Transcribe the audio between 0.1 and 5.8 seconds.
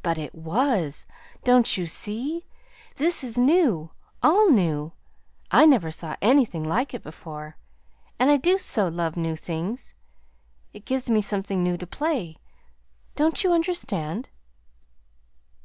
it was! don't you see? This is new, all new. I